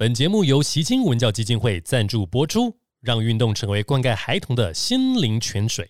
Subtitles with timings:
[0.00, 5.86] 本节目由习金文教基金会赞助播出，让运动成为灌溉孩童的心灵泉水。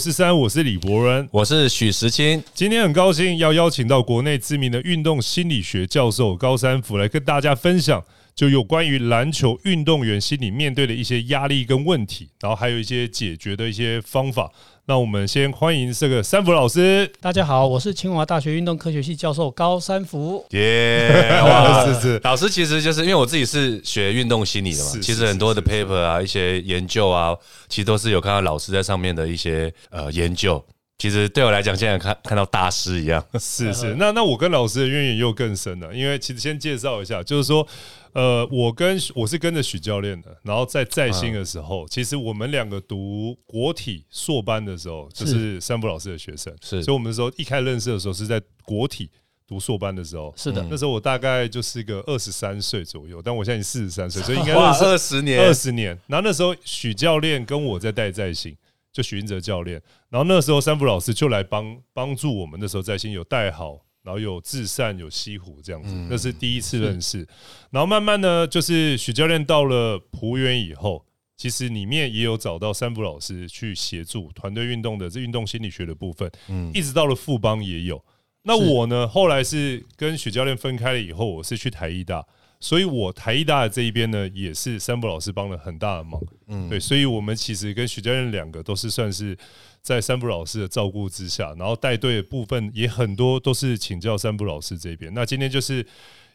[0.00, 1.28] 男人五四三，我是李博仁。
[1.30, 8.02] 我是许时清，今天很高兴要邀请到国内知名的运动心理学教授高山福来跟大家分享，
[8.34, 14.50] 就有关于篮球运动员心理面对的一些压力跟问题，然后还有一些解决的一些方法。
[14.90, 17.08] 那我们先欢迎这个三福老师。
[17.20, 20.44] 大家好，我是清华大学运动科学系教授高三福。
[20.50, 21.28] 耶！
[21.46, 27.36] 哇是是老师其实就是因为我自己是学运动心理的嘛，是其实很多的 paper 啊，一些研究啊，
[27.68, 30.60] 其实都是有看到老师在上面的一些呃研究。
[31.00, 33.24] 其实对我来讲，现在看看到大师一样。
[33.40, 37.66] 是是，那那我跟老师的渊源又更深了，因为其实先介绍一下，就是说，
[38.12, 46.82] 呃，我跟我是跟着许教练的，然后在在新的时候，其实我们两个读国体硕班的时候，就是山福老师的学生，是。
[46.82, 49.08] 所以我们那时候一开始认识的时候是在国体
[49.48, 55.98] 读硕班的时候，是的，那时候我大概就是个二十三岁左右，但我现在已经四十三岁，所以应该哇， 二十年，二十年。
[56.06, 58.54] 然后那时候许教练跟我在带在新，
[58.92, 59.80] 就许英哲教练。
[60.08, 67.26] 然后那时候三福老师就来帮帮助我们，那时候在新有带好，然后有至善，有西湖这样子，那是第一次认识。
[67.70, 71.04] 然后慢慢呢，就是许教练到了浦原以后，
[71.36, 78.04] 其实里面也有找到三福老师去协助团队运动的这运动心理学的部分，嗯一直到了富邦也有。
[78.42, 82.26] 那我呢，后来是跟许教练分开了以后，我是去台艺大，
[82.60, 86.20] 所以我台艺大的这一边呢，也是三浦老师帮了很大的忙。
[86.46, 89.36] 嗯，对，所以我们其实跟许教练两个都是算是
[89.80, 95.12] 在三浦老师的照顾之下，然后带队的部分也很多都是请教三浦老师这边。
[95.14, 95.84] 那今天就是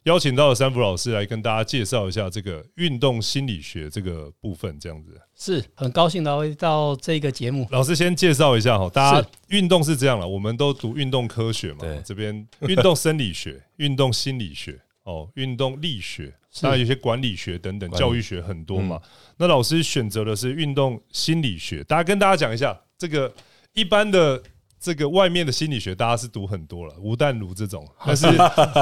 [0.03, 5.09] 邀请到了三浦老师来跟大家介绍一下这个运动心理学这个部分，这样子。
[5.35, 7.67] 是很高兴来到这个节目。
[7.69, 18.99] 老师先介绍一下哈，大家运动是这样了，我们都读运动科学嘛，这边运动生理学、运动心理学、哦，运动力学，那有些管理学等等，教育学很多嘛。
[19.37, 23.31] 那老师选择的是运动心理学，大家跟大家讲一下，这个
[23.73, 24.41] 一般的
[24.79, 28.27] 这个外面的心理学，大家是读很多了，吴淡如这种， 但是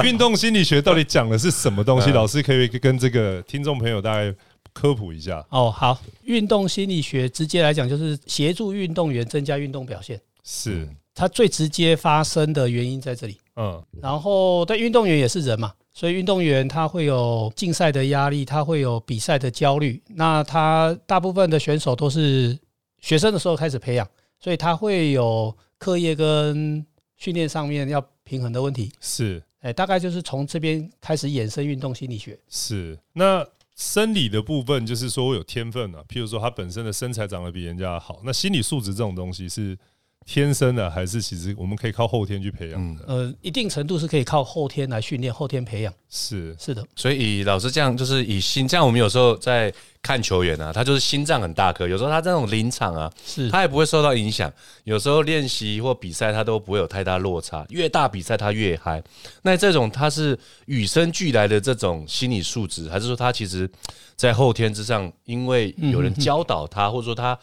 [0.02, 2.10] 运动心理学到底讲的是什么东西？
[2.10, 4.34] 老师可以跟这个听众朋友大概
[4.72, 5.44] 科普一下。
[5.50, 13.38] 哦，好，运动心理学直接来讲就是协助运动员增加运动表现，是，它最直接发生的原因在这里。
[13.56, 20.02] 嗯，然后，但运动员也是人嘛，所以运动员他会有竞赛的压力，他会有比赛的焦虑。
[20.08, 22.58] 那他大部分的选手都是
[23.00, 24.06] 学生的时候开始培养，
[24.40, 26.84] 所以他会有课业跟
[27.16, 28.92] 训练上面要平衡的问题。
[29.00, 29.40] 是。
[29.60, 32.38] 哎，大概就是从这边开始衍生运动心理学。
[32.50, 39.78] 是，那生理的部分就是说我有天分啊，譬如说他本身的身材长得比人家好，那心理素质这种东西是
[40.26, 43.04] 天生的，还是其实我们可以靠后天去培养的？
[43.06, 45.92] 呃，一定程度是可以靠后天来训练、后天培养。
[46.08, 54.50] 是是的，所以以老师这样，就是以心，这样我们有时候在看球员啊，他就是心脏很大颗，有时候他这种临场啊，是他也不会受到影响。
[54.84, 57.66] 有时候练习或比赛，他都不会有太大落差。
[57.68, 59.02] 越大比赛他越嗨。
[59.42, 63.68] 那这种他是与生俱来的这种心理素质，还是说他其实
[64.16, 67.36] 在后天之上，因为有人教导他，或者说他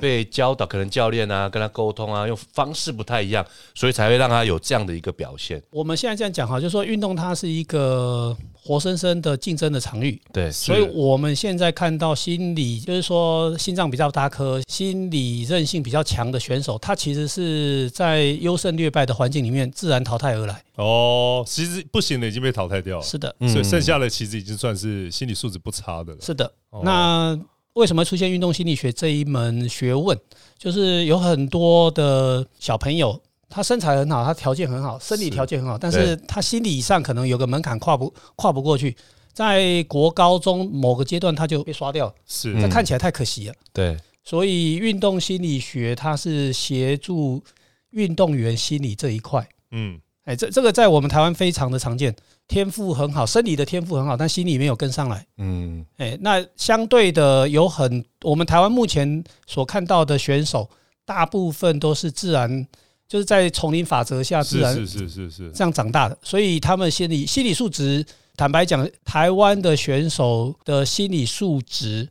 [0.00, 5.62] 被教导，可能教练啊跟他沟通啊，用方式不太一样，所以才会让他有这样的一个表现。
[5.70, 20.62] 我们现在这样讲哈，就是说运动它是一个活生生的竞争的场域，对，所以我们现在看到心理，就是说心脏比较大颗、心理韧性比较强的选手，他其实是在优胜劣败的环境里面自然淘汰而来。
[20.76, 26.18] 哦，其实不行的已经被淘汰掉了，是的，所以剩下的其实已经算是心理素质不差的了。
[26.20, 26.50] 是的。
[26.70, 27.38] 哦那
[27.74, 30.18] 为什么出现运动心理学这一门学问？
[30.56, 38.96] 就是有很多的小朋友，他身材很好，他条件很好，生理条件很好，但是他心理上可能有个门槛跨不跨不过去，
[39.32, 43.54] 在国高中某个阶段他就被刷掉了，是这看起来太可惜了。
[43.72, 47.42] 对，所以运动心理学它是协助
[47.90, 49.46] 运动员心理这一块。
[49.72, 52.14] 嗯，哎，这这个在我们台湾非常的常见，
[52.48, 55.26] 天赋很好，生理的天赋很好，但心理没有跟上来。
[55.36, 60.68] 嗯，哎，那相对的有很，我们台湾目前所看到的选手，
[61.04, 62.66] 大部分都是自然，
[63.06, 68.04] 就是在丛林法则下自然是是是是是，这样长大的，所以他们心理心理素质
[68.34, 72.08] 坦白讲，台湾的选手的心理素质，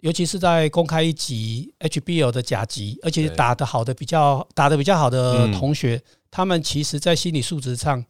[0.00, 8.04] 尤其是在公开一级 HBL 的甲级，而且打得好的比较打得比较好的嗯同学，他们其实在心理素质上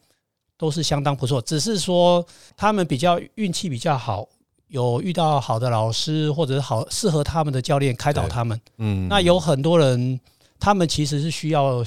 [0.56, 2.26] 都是相当不错，只是说
[2.56, 4.28] 他们比较运气比较好。
[4.68, 8.60] 有遇到好的老师，或者是好适合他们的教练开导他们。
[8.78, 10.20] 嗯那有很多人，
[10.60, 11.84] 他们其实是需要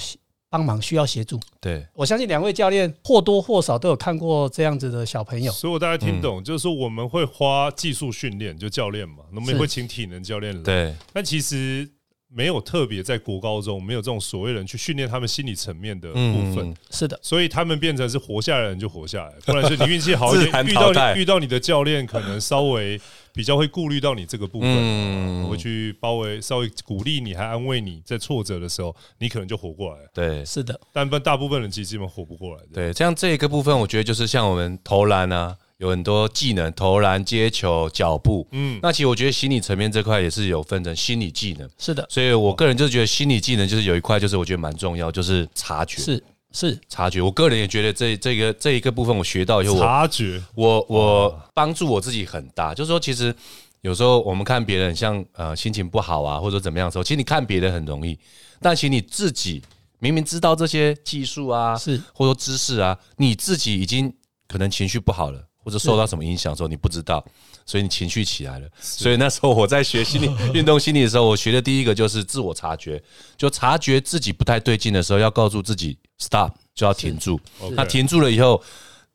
[0.50, 1.40] 帮忙，需要协助。
[1.62, 5.50] 对我相信两位教练或多或少都有看过这样子的小朋友。
[5.50, 10.62] 所以我大概听嗯懂，就是说我们会花技术训练，就教练嘛，那我们也会请体能教练来。
[10.62, 11.90] 对但其实
[12.34, 23.00] 没有特别在国高中没有这种所谓人去训练他们心理层面的部分，嗯是的，所以他们变成是活下来的人就活下来， 不然是你运气好一点，遇到你遇到你的教练，可能稍微
[23.32, 25.34] 比较会顾虑到你这个部分，嗯。
[25.44, 30.08] 会去包围稍微鼓励你，还安慰你，在挫折的时候，你可能就活过来了。
[30.12, 30.44] 对。
[30.44, 32.68] 是的，但不大部分人其实基本活不过来的。
[32.72, 38.46] 对，这样这一个部分，我觉得就是像我们投篮啊，有很多技能，投篮、接球、脚步。
[38.52, 45.98] 嗯，那其实我觉得心理层面这块也是有分成心理技能，是的，所以我个人就觉得心理技能就是有一块，就是我觉得蛮重要，就是察觉。
[46.00, 46.80] 是是。
[46.88, 53.34] 察觉，我个人也觉得这这个这一个部分我学到以后，我察觉我我帮助我自己很大，就是说，其实
[53.82, 58.18] 有时候我们看别人像呃心情不好啊，或者怎么样的时候，其实你看别人很容易，
[58.58, 59.62] 但其实你自己
[59.98, 62.00] 明明知道这些技术啊，是。
[62.14, 64.10] 或者说知识啊，你自己已经
[64.48, 67.24] 可能情绪不好了，或者受到什么影响的时候，你不知道，
[67.64, 68.68] 所以你情绪起来了。
[68.80, 73.02] 所以那时候我在学心理 运动心理的时候，我学的第一个就是自我察觉，
[73.36, 77.40] 就察觉自己不太对劲的时候，要告诉自己 stop，就要停住。
[77.72, 78.62] 那停住了以后，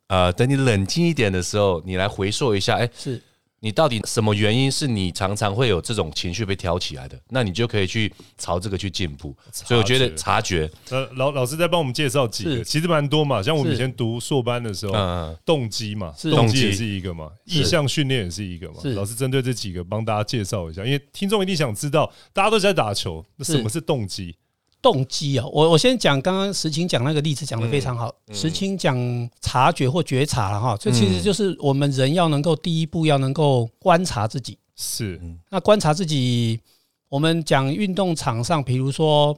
[0.08, 3.22] 呃，等你冷静一点的时候，你来回溯一下，哎，是
[3.62, 7.20] 你到底什么原因是你常常会有这种情绪被挑起来的？
[7.30, 9.36] 那你就可以去朝这个去进步。
[9.52, 13.44] 所以我觉得察觉，呃，老老师在帮我们介绍几个，其实蛮多嘛。
[13.44, 18.76] 像我们以前读硕班的时候，嗯，动机嘛，动机也是一个嘛，意向训练也是一个嘛。
[18.96, 24.36] 老师针对这几个帮大家介绍一下，因为听众一定想知道，大家都在打球，那什么是动机？
[24.82, 25.46] 动机啊。
[25.48, 28.98] 我我先讲刚刚石青讲那个例子讲的非常好，嗯石青讲
[29.42, 34.58] 察觉或觉察了哈，这其实就是我们人要能够第一步要能够观察自己。
[34.82, 36.58] 是那观察自己，
[37.10, 39.38] 我们讲运动场上，比如说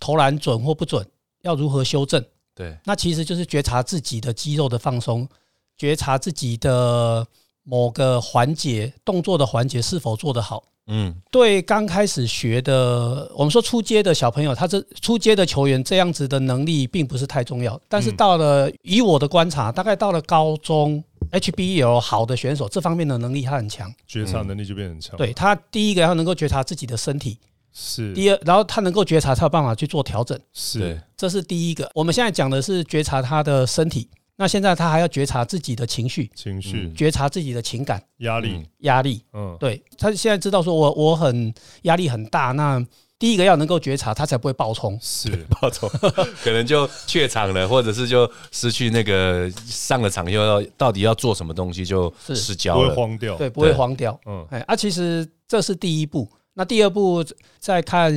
[0.00, 1.06] 投篮准或不准，
[1.42, 2.24] 要如何修正？
[2.52, 5.28] 对，那其实就是觉察自己的肌肉的放松，
[5.76, 7.24] 觉察自己的
[7.62, 10.64] 某个环节动作的环节是否做得好。
[10.88, 17.80] 嗯，对刚开始学的，我们说初阶的小朋友，他这初阶的球员这样子的能力并不是太重要。
[17.88, 23.92] 但是到了以我的观察，大概到了高中 HBL 好的选手，这方面的能力他很强。
[24.08, 27.38] 觉察能力就变很强。，对他第一个要能够觉察自己的身体，
[27.72, 31.88] 是第二，然后他能够觉察，他有办法去做调整，是对，这是第一个。
[31.94, 34.08] 我们现在讲的是觉察他的身体，
[34.42, 39.22] 那现在他还要觉察自己的情绪，情绪嗯觉察自己的情感、压力嗯，压力。
[39.32, 42.84] 嗯，对他现在知道说我我很压力很大，那
[43.20, 44.98] 第一个要能够觉察，他才不会爆冲。
[45.00, 45.88] 是 爆冲
[46.42, 52.96] 可能就怯场了，或者是就失去那个上了场又要到底要做什么东西就失焦了不会。
[52.96, 53.36] 慌掉。
[53.36, 54.20] 对，不会对慌掉。
[54.26, 56.28] 嗯，哎，啊，其实这是第一步。
[56.54, 57.24] 那第二步
[57.60, 58.12] 再看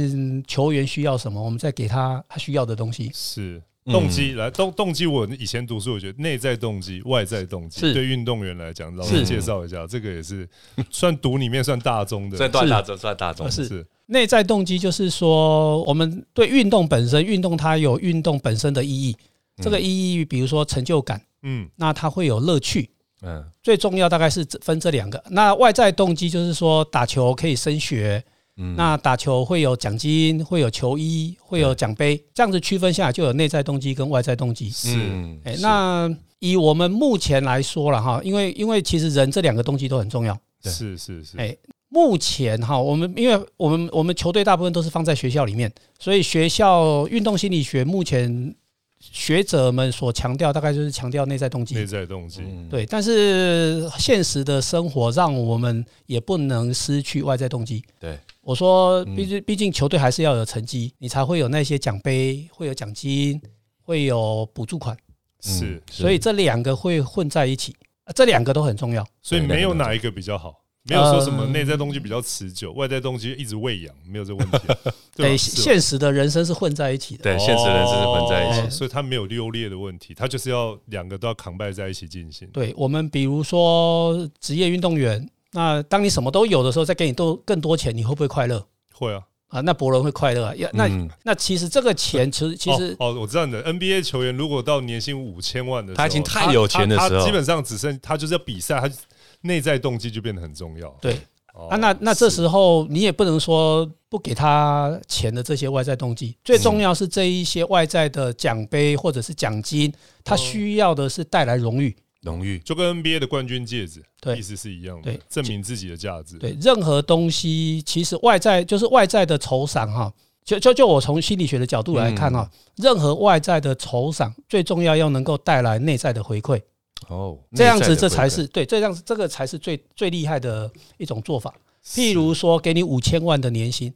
[0.47, 3.11] 球员需要什么，我们再给他他需要的东西。
[3.13, 3.61] 是嗯
[3.91, 5.05] 动机来动动机。
[5.05, 10.47] 我以前读书，我觉得内在动机、外在动机是对运动员来讲，老是师介绍一下，这个也是
[10.89, 19.15] 算读里面算大宗的， 算大大众，算大众呃，是是内在动机就是说，我们对运动本身，运动它有运动本身的意义。
[19.63, 22.89] 这个意义，比如说成就感，嗯那它会有乐趣。
[23.21, 25.23] 嗯最重要大概是分这两个。
[25.29, 28.21] 那外在动机就是说，打球可以升学，
[28.57, 34.69] 嗯，那打球会有奖金，会有球衣，会有奖杯，这样子区分下来就有内在动机跟外在动机。
[34.69, 34.95] 是。
[34.95, 36.09] 嗯哎，那
[36.39, 40.37] 以我们目前来说了哈，因为因为其实人这两个动机都很重要。
[40.63, 41.55] 是是是，哎，
[41.89, 48.55] 目前哈，我们因为我们我们球队大部分都是放在学校里面，所以学校运动心理学目前
[48.99, 51.75] 学者们所强调，大概就是强调内在动机。
[51.75, 51.85] 内。
[51.85, 57.83] 在动机，嗯，对，但是现实的生活让我们也不能失去外在动机。
[57.99, 63.41] 对，我说，嗯毕竟毕竟球队还是要有成绩，你才会有那些奖杯，会有奖金，
[63.81, 64.95] 会有补助款，
[65.41, 69.03] 是嗯，所以这两个会混在一起，啊这两个都很重要。
[69.23, 74.59] 所以没有哪一个比较好，没有说什么内在东西比较持久，外在东西一直喂养，没有这问题，
[75.17, 77.23] 对现实的人生是混在一起的。
[77.23, 78.69] 对，现实人生是混在一起哦。
[78.69, 82.47] 所以他没有优劣的问题，他就是要两个都要扛拜在一起进行。
[82.53, 88.67] 对我们，比如说职业运动员，那当你什么都有的时候，再给你多更多钱，你会不会快乐？
[88.93, 90.53] 会啊，啊，那伯伦会快乐啊。
[90.55, 98.93] 要那嗯那其实这个钱其实其实哦哦，我知道你的 NBA 球员如果到年薪五千万的时候，他已经太有钱的时候他他基本上只剩他就是要比赛，他
[99.41, 100.89] 内在动机就变得很重要。
[100.99, 101.17] 对
[101.53, 109.93] 哦啊，那那这时候你也不能说不给他钱的这些外在动机，最重要是这一些外在的奖杯或者是奖金，
[110.23, 111.95] 他需要的是带来荣誉。
[112.25, 114.37] 荣誉，就跟 NBA 的冠军戒指对。
[114.37, 116.37] 意思是一样的对，证明自己的价值。
[116.37, 120.11] 对，任何东西其实外在就是外在的酬赏哈。
[120.43, 126.61] 就就就我从心理学的角度来看哈，任何外在的酬赏最重要要能够带来内在的回馈，
[127.07, 131.51] 哦，这样子这才是对，这样子这个才是最最厉害的一种做法。
[131.83, 133.91] 譬如说，给你五千万的年薪，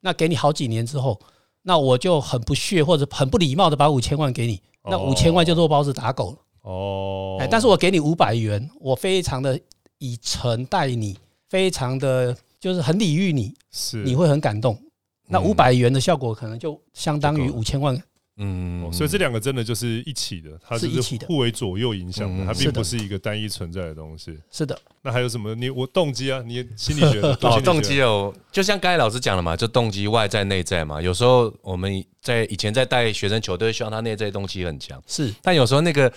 [0.00, 1.20] 那给你好几年之后，
[1.62, 5.08] 那我就很不屑或者很不礼貌的把五千万给你，那哦。
[5.08, 6.38] 五千万就肉包子打狗了。
[6.64, 9.58] 哦，哎，但是我给你五百元，我非常的
[9.98, 11.16] 以诚待你，
[11.48, 14.02] 非常的就是很礼遇你，是。
[14.02, 14.78] 你会很感动。
[15.26, 17.96] 那嗯五百元的效果可能就相当于五千万，
[18.36, 21.26] 嗯哦，所以这两个真的就是一起的，它是一起的。
[21.26, 24.38] 互为左右影响的，嗯它并不是一个单一存在的东西。
[24.50, 25.54] 是的，那还有什么？
[25.54, 31.00] 你我动机啊，你心理学的哦，动机哦，就像刚才老师讲了嘛，就动机外在内在嘛。
[31.00, 35.32] 有时候我们在以前在带学生球队，希望他内在动机很强，是。
[35.40, 36.12] 但有时候那个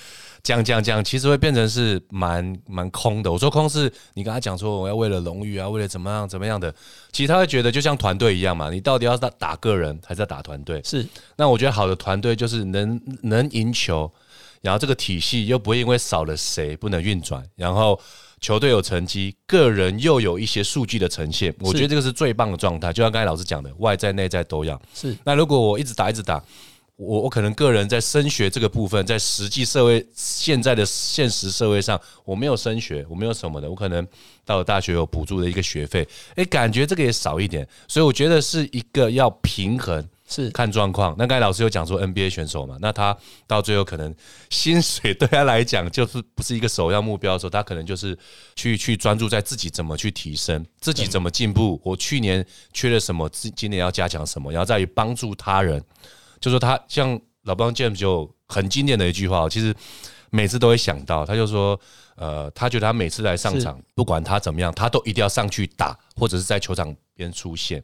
[0.48, 3.30] 讲讲讲，其实会变成是蛮蛮空的。
[3.30, 6.74] 我说空是你跟他讲说我要为了荣誉啊，为了怎么样怎么样的，
[7.12, 10.82] 其实他会觉得就像团队一样嘛，你到底要打打个人还是要打团队？
[10.86, 14.10] 是那我觉得好的团队就是能能赢球，
[14.62, 18.00] 然后这个体系又不会因为少了谁不能运转，然后
[18.40, 22.94] 球队有成绩，个人又有一些数据的呈现，我觉得这个是最棒的状态。
[22.94, 24.82] 就像刚才老师讲的，外在内在都要。
[24.94, 26.42] 是那如果我一直打一直打，
[26.98, 34.06] 我我可能个人在升学这个部分，在实际社会现在的现实社会上，我没有升学，我没有什么的，我可能
[34.44, 40.06] 到了大学有补助的一个学费，诶，感觉这个也少一点，所以我觉得是一个要平衡。
[40.30, 41.16] 是看状况。
[41.18, 44.14] 那刚才老师有讲说 NBA 选手嘛，那他到最后可能
[44.50, 48.18] 薪水 对他来讲就是不是一个首要目标的时候，他可能就是
[48.54, 51.80] 去去专注在自己怎么去提升，自己怎么进步。
[51.82, 55.82] 我去年缺了什么，今今年要加强什么，然后在于帮助他人。
[56.40, 59.76] 就说他像老帮 James 就很经典的一句话，其实
[60.30, 61.80] 每次都会想到，他就说。
[62.20, 67.84] 呃，他觉得他每次来上场，不管他怎么样，他都一定要上去打，或者是在球场边出现，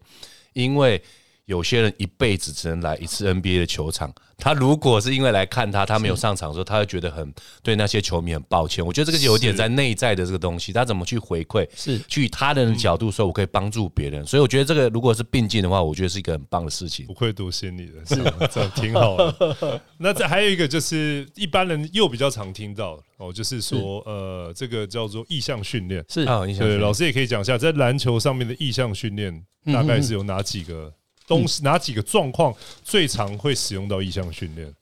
[0.54, 1.00] 因为
[1.46, 4.14] 有些人一辈子只能来一次 NBA 的球场。
[4.38, 8.86] 他如果是因为来看他，他没有上场的时候，他会觉得很对那些球迷很抱歉。
[8.86, 14.26] 我觉得这个有点在内在的这个东西，他怎么去回馈，是去以他人的角度说，我可以帮助别人。
[14.26, 17.14] 所以我觉得这个如果是并进的话，我觉得是一个很棒的事情不。
[17.14, 19.82] 愧读心理的，这样这样挺好的。
[19.98, 26.04] 那这还有一个就是一般人又比较常听到哦，就是说呃，这个叫做意向训练。
[26.10, 30.92] 是啊，对，老师也可以讲一下，在篮球上面的意向训练嗯大概是有哪几个
[31.38, 34.74] 东西、哪几个状况最常会使用到意向训练？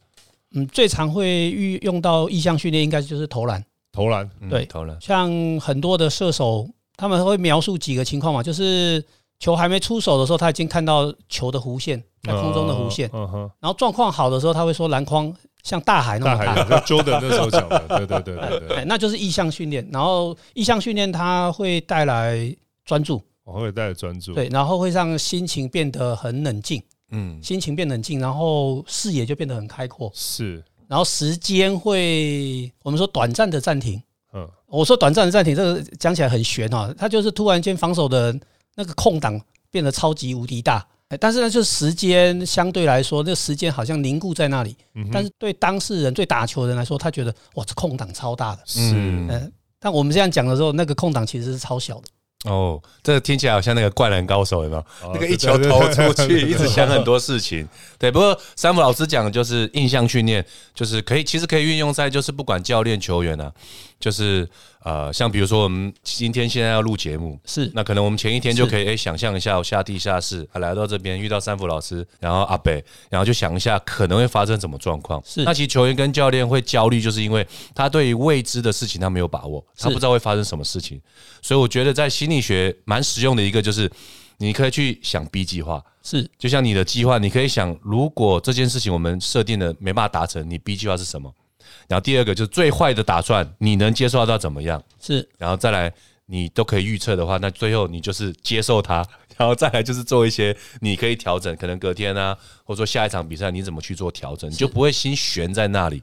[0.54, 3.64] 嗯，最常会运用到意向训练，应该就是投篮。
[3.94, 5.30] 投篮，嗯对投篮，像
[5.60, 9.04] 很多的射手，他们会描述几个情况嘛，就是
[9.40, 16.56] 球还没出手的时候，他已经看到球的弧线在空中的弧线，嗯哼，然后状况好的时候，他会说篮筐像大海那么大。
[16.56, 19.86] 大 海就 Jordan 那时候讲的，对对对对对，哎， 那就是意向训练。
[19.92, 22.56] 然后意向训练它会带来
[22.86, 23.22] 专注，我
[23.60, 26.82] 会带着专注，对，然后会让心情变得很冷静，
[27.12, 34.02] 嗯，心情变冷静，然后视野就变得很开阔，是，然后时间会我们说短暂的暂停。
[34.34, 38.34] 嗯，我说短暂的暂停，这个讲起来很悬哈，他就是突然间防守的
[38.76, 39.38] 那个空档
[39.70, 48.80] 变得超级无敌大，哎但是呢，就是时间相对来说，那时间好像凝固在那里，嗯但是对当事人、对打球人来说，他觉得哇，这空档超大的，是。
[48.94, 52.04] 嗯嗯，但我们这样讲的时候，那个空档其实是超小的，
[52.46, 54.82] 哦，这个听起来好像那个灌篮高手有没有？
[55.04, 57.68] 哦那个一球投出去，一直想很多事情。
[58.00, 60.44] 对，不过山姆老师讲的就是印象训练，
[60.74, 63.52] 就是可以，其实可以运用在就是不管教练、球员啊，
[64.02, 64.50] 就是
[64.84, 75.22] 呃，像比如说我们今天现在要录节目，是那可能我们前一天就可以诶想象一下，我下地下室，啊来到这边遇到三福老师，然后阿北，然后就想一下可能会发生什么状况。
[75.24, 81.00] 是那其实球员跟教练会焦虑，就是因为他对于未知的事情他没有把握，他不知道会发生什么事情。
[81.42, 83.90] 所以我觉得在心理学蛮实用的一个就是，
[84.40, 91.32] 你可以去想 B 计划，是就像你的计划，你可以想，如果这件事情我们设定的没办法达成，你 B 计划是什么？
[91.88, 94.82] 然后第二个就是最坏的打算，你能接受到怎么样？
[95.00, 95.28] 是。
[95.38, 95.94] 然后再来，
[96.26, 99.06] 你都可以预测的话，那最后你就是接受它，
[99.38, 106.02] 然后再来就是做一些你可以调整，可能隔天啊，或者说下一场比赛你怎么去做调整，你就不会心悬在那里，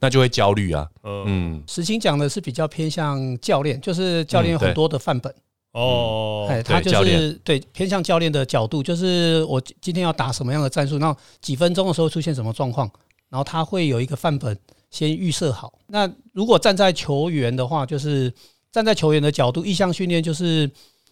[0.00, 0.88] 那就会焦虑啊。
[1.04, 5.32] 嗯，嗯，实情讲的是比较偏向教练，就是教练有很多的范本，
[5.72, 12.90] 哦，哎，他就是对偏向教练的角度，就是我今今天要打什么样的战术，那几分钟的时候出现什么状况，
[13.28, 14.58] 然后他会有一个范本
[14.90, 15.78] 先预设好。
[15.88, 18.32] 那如果站在球员的话，就是
[18.70, 20.70] 站在球员的角度，意向训练就是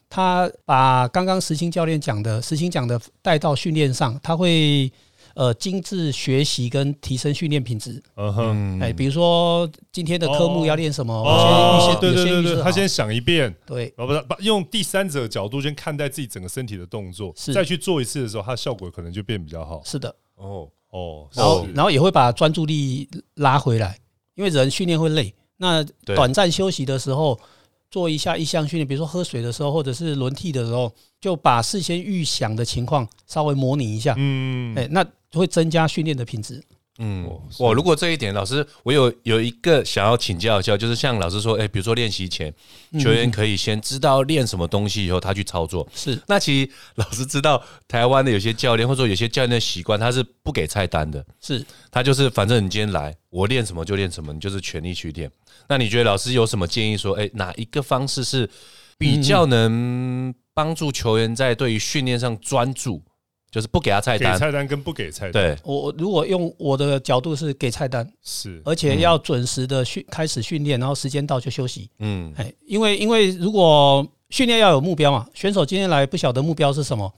[0.08, 4.90] 他把刚刚石青教练讲的、石青讲的带到训练上，他会
[5.34, 8.02] 呃精致学习跟提升训练品质。
[8.14, 19.82] 嗯哼，嗯哎，比如说今天的科目要练什么，我哦先预，先对对对他先想一遍，对然后把把用第三者的角度先看待自己整个身体的动作，是再去做一次的时候，它效果可能就变比较好。
[19.84, 20.14] 是的。
[20.36, 23.98] 哦，哦，然后然后也会把专注力拉回来，
[24.34, 25.34] 因为人训练会累。
[25.58, 27.38] 那短暂休息的时候，
[27.90, 36.62] 做一下一项训练，比如说喝水的时候，或者是轮替的时候，就把事先预想的情况稍微模拟一下，嗯，哎，那会增加训练的品质。
[36.98, 42.52] 嗯我如果这一点，老师，我有有一个想要请教一下，就是像老师说，哎，比如说练习前，
[42.98, 45.86] 球员嗯可以先知道练什么东西以后，他去操作。
[45.94, 55.30] 是那其实老师知道，台湾的有些教练或者说有些教练的习惯，他是不给菜单的，是，他就是反正你今天来，我练什么就练什么，你就是全力去练。
[55.68, 58.48] 那你觉得老师有什么建议说，哎，哪一个方式是
[58.96, 63.02] 比较能帮助球员在对于训练上专注，
[63.50, 64.38] 就是不给他菜单给？
[64.38, 71.88] 菜单跟不给菜单，，对，我我如果用我的角度是给菜单，是而且要准时的训开始训练，然后时间到就休息。
[71.98, 77.12] 嗯，哎，因为因为如果训练要有目标嘛，选手今天来不晓得目标是什么，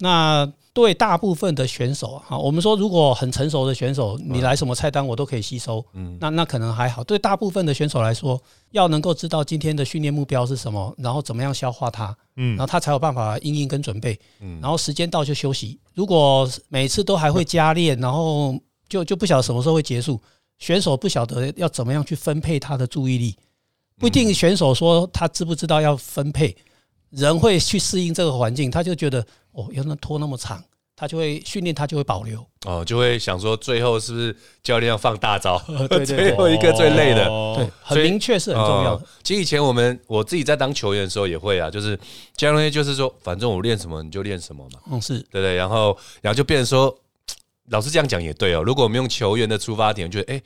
[0.00, 6.18] 那对大部分的选手啊，我们说如果很成熟的选手，你来什么菜单我都可以吸收，嗯。
[6.20, 7.04] 那那可能还好。
[7.04, 8.40] 对大部分的选手来说，
[8.72, 12.56] 要能够知道今天的训练目标是什么，然后怎么样消化它，嗯。
[12.56, 14.60] 然后他才有办法应应跟准备，嗯。
[14.60, 15.78] 然后时间到就休息。
[15.94, 18.58] 如果每次都还会加练，然后
[18.88, 20.20] 就就不晓得什么时候会结束，
[20.58, 23.36] 选手不晓得要怎么样去分配他的注意力，
[23.96, 26.56] 不一定选手说他知不知道要分配，
[27.16, 30.62] 人会去适应这个环境，他就觉得哦，要能拖那么长，
[30.96, 32.44] 他就会训练，他就会保留。
[32.66, 35.58] 哦，就会想说最后是不是教练要放大招？
[35.88, 37.26] 对对对最后一个最累的。
[37.26, 39.06] 哦对，很明确是很重要的哦。
[39.22, 41.98] 其实以前我们我自己在当球员的时候也会啊，就是
[42.36, 45.54] 教练就是说，反正我练什么你就练什么嘛，嗯，是对不对？
[45.54, 46.96] 然后然后就变成说，
[47.70, 48.62] 老师这样讲也对哦。
[48.62, 50.42] 如果我们用球员的出发点，觉得哎，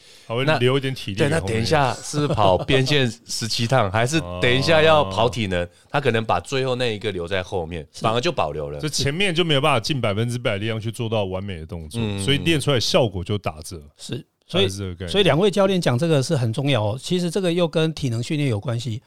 [0.47, 1.41] 那留一点体力对，那。
[1.41, 5.67] 等一下是跑 边线十七趟，还是等一下要跑体能？
[5.91, 8.89] 他可能把最后那一个留在后面，反而就保留了这。
[8.89, 13.83] 前面就没有办法尽百分之百力量去做到完美的动作，嗯所以练出来效果就打折。
[13.97, 16.99] 是，所以是这个所以两位教练讲这个是很重要哦。
[17.01, 19.03] 其实这个又跟体能训练有关系，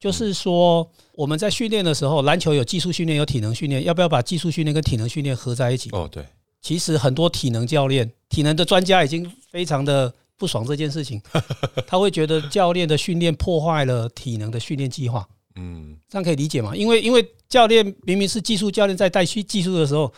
[0.00, 5.90] 就是说我们在训练的时候，篮球有技术训练，有体能训练，要不要把技术训练跟体能训练合在一起？
[5.92, 6.24] 哦，对，
[6.64, 11.20] 其实很多体能教练、体能的专家已经非常的不爽这件事情，
[11.86, 16.74] 他会觉得教练的训练破坏了体能的训练计划，嗯，这样可以理解吗？
[16.74, 20.10] 因为因为教练明明是技术教练在带去技术的时候，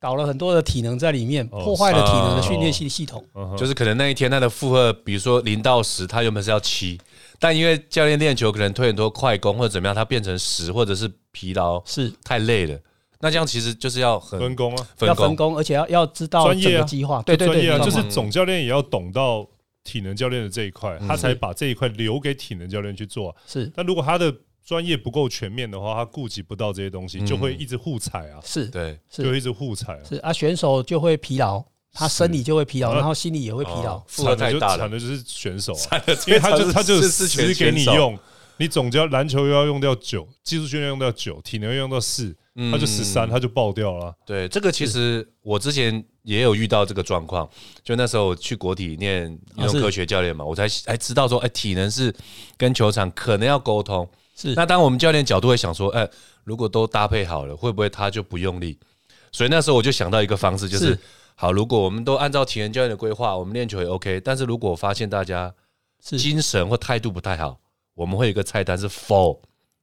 [0.00, 3.24] 搞了很多的体能在里面，哦破坏了体能的训练系系统。
[3.56, 6.98] 就是可能那一天他的负荷，比如说零到十，他原本是要七，
[7.38, 12.76] 但因为教练练球可能推很多快攻或者怎么样，他变成十，或者是疲劳是太累了。
[13.22, 17.22] 那这样其实就是要很分工啊，要分工，分工，而且要要知道专业啊整个计划。
[17.22, 19.48] 对对对，就是总教练也要懂到
[19.84, 21.06] 体能教练的这一块，嗯。
[21.06, 23.36] 他才把这一块留给体能教练去做啊。
[23.46, 23.70] 是。
[23.76, 24.34] 但如果他的
[24.66, 27.26] 专业不够全面的话，他顾及不到这些东西，嗯。
[27.26, 30.00] 就会一直互踩啊，是对，就一直互踩啊。
[30.08, 30.16] 是。
[30.16, 33.98] 啊，选手就会疲劳，他生理就会疲劳，啊然后心理也会疲劳。
[33.98, 34.02] 哦。
[34.08, 34.78] 负荷太大了。
[34.78, 38.18] 惨的就惨，的就是选手啊，因为他就他就是是十给你，用，
[38.56, 42.36] 你总教篮球又要用掉九，技术训练用掉九，体能又用到四，嗯
[42.70, 44.14] 他就十三，他就爆掉了。
[44.26, 47.48] 对，这个其实我之前也有遇到这个状况，
[47.82, 49.24] 就那时候我去国体念
[49.56, 52.14] 运动科学教练嘛，我才才知道说，哎，体能是
[52.56, 54.08] 跟球场可能要沟通。
[54.34, 56.08] 是那当我们教练角度会想说，哎，
[56.44, 58.78] 如果都搭配好了，会不会他就不用力？
[59.30, 60.98] 所以那时候我就想到一个方式，就是是
[61.34, 65.54] 好，如果我们都按照体能教练的规划，我们练球也 OK，但是如果发现大家
[66.00, 67.58] 精神或态度不太好，
[67.94, 69.38] 我们会有一个菜单是 for，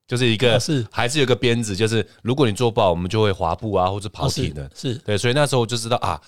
[0.10, 4.67] 就是一个啊是还是有个鞭子，就是如果你做不好，我们就会滑步啊，或者跑哦体能。
[4.76, 6.19] 是是对，所以那时候我就知道啊，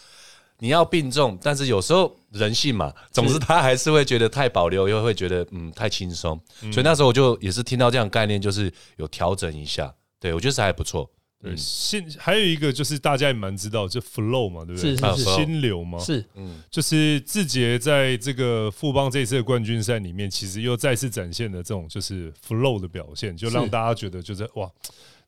[0.59, 6.39] 你要并重，但是有时候人性嘛，总之他还是会觉得太保留，又会觉得嗯太轻松，
[6.71, 9.91] 所以那时候我就也是听到这样概念，就是有调整一下。
[10.19, 11.09] 对我觉得是还不错。
[11.41, 11.57] 对，嗯。
[11.57, 14.95] 心还有一个就是大家也蛮知道，就 flow 嘛，对不对？
[14.95, 16.23] 是是心流嘛，是。
[16.35, 24.69] 嗯，就是志杰在这个富邦这次的冠军赛里面，其实又再次展现了这种就是 flow 的表现，就让大家觉得就是哇，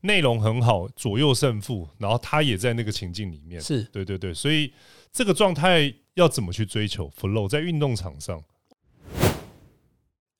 [0.02, 3.84] 内容很好，左右胜负，然后他也在那个情境里面，是。
[3.91, 4.71] 对对对，所以
[5.12, 8.43] 这个状态要怎么去追求 flow 在运动场上？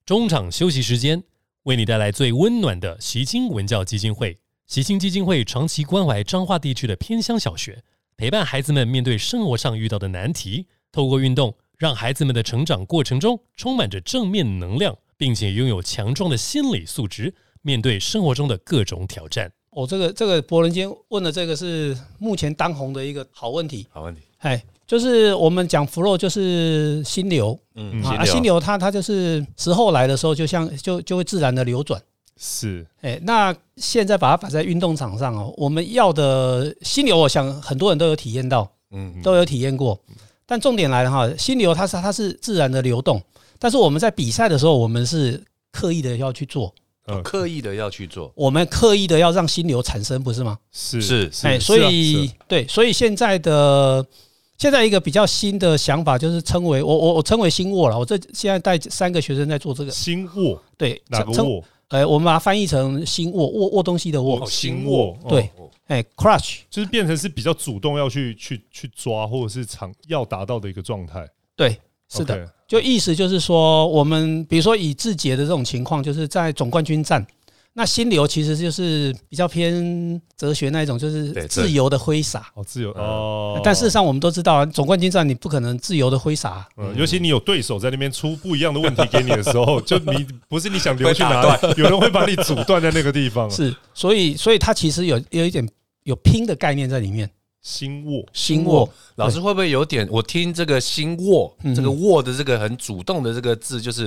[0.06, 1.24] 中场休息时间，
[1.62, 4.38] 为你带来最温暖的习青文教基金会。
[4.66, 7.82] 吉星基金会长期关怀彰化地区的偏乡小学，
[8.16, 19.52] 陪伴孩子们面对生活上遇到的难题，透过运动，让孩子们的成长过程中充满着正面能量，并且拥有强壮的心理素质，面对生活中的各种挑战。
[19.70, 23.86] 哦，这个这个博人间问的这个是目前当红的一个好问题。
[23.90, 24.22] 好问题。
[24.38, 32.02] 哎，就是我们讲 flow 就是心流，嗯，啊，啊心流它它就是时候来的时候，就像就就会自然的流转。
[32.36, 39.98] 是，哎，那现在把它摆在运动场上哦，我们要的心流，我想很多人都有体验到，嗯，都有体验过。
[40.46, 43.22] 但重点来了哈，心流它是它是自然的流动，
[43.58, 45.42] 但是我们在比赛的时候，我们是
[45.72, 46.74] 刻意的要去做，
[47.06, 50.58] 嗯刻意的要去做，我们刻意的要让心流产生，不是吗？
[50.72, 54.04] 是是哎，是，所以对，所以现在的
[54.58, 57.98] 现在一个比较新的想法就是称为我我我称为新卧了。
[57.98, 61.20] 我这现在带三个学生在做这个，新卧对，称？
[61.20, 61.64] 哪个握？
[61.88, 71.28] 呃，我们把它翻译成心握握握东西的握哦，心握，对哦，哎，crush，就是变成是比较主动要去去去抓，或者是常要达到的一个状态。
[71.54, 72.52] 对，是的。
[72.66, 77.24] 就意思就是说，我们比如说以志杰的这种情况，就是在总冠军战，
[77.76, 82.46] 那心流其实就是比较偏哲学那一种，就是自由的挥洒。
[82.54, 86.68] 哦，自由嗯哦，但事实上，我们都知道啊，总冠军战你不可能自由的挥洒啊。
[86.76, 93.50] 嗯，尤其你有对手在那边出不一样的问题给你的时候，就你不是你想留去哪里，有人会把你阻断在那个地方啊。
[93.54, 95.68] 是，所以所以它其实有有一点
[96.04, 97.28] 有拼的概念在里面。
[97.60, 100.06] 心握，心握，老师会不会有点？
[100.10, 104.02] 我听这个“心握”嗯这个“握”的这个很主动的这个字，就是，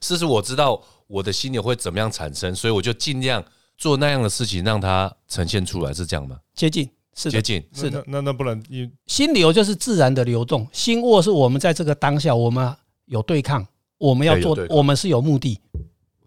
[0.00, 3.44] 是不是我知道我的心流会怎么样产生，所以我就尽量
[3.76, 6.38] 做那样的事情，让它呈现出来，是这样吗？
[6.54, 8.02] 接近，是，接近，是的。
[8.06, 12.74] 那那那不然你心流就是自然的流动，心握是我们在这个当下，我们
[13.06, 13.66] 有对抗，
[13.98, 15.60] 我们要做我们是有目的。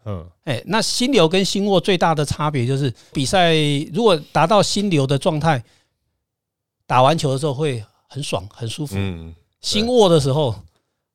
[0.06, 3.54] 嗯哎，那心流跟心握最大的差别就是，比赛
[3.94, 5.62] 如果达到心流的状态，
[6.86, 10.56] 打完球的时候会很爽、很舒服；嗯，心握的时候，